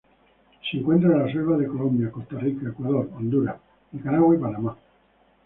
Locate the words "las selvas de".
1.19-1.67